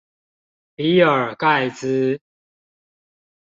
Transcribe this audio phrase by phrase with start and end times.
[0.73, 2.17] 比爾蓋茲